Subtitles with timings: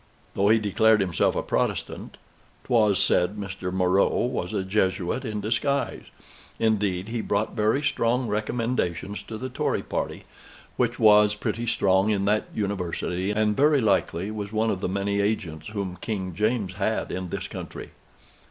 [0.33, 2.17] Though he declared himself a Protestant,
[2.63, 3.71] 'twas said Mr.
[3.71, 6.05] Moreau was a Jesuit in disguise;
[6.57, 10.23] indeed, he brought very strong recommendations to the Tory party,
[10.75, 15.19] which was pretty strong in that University, and very likely was one of the many
[15.21, 17.91] agents whom King James had in this country.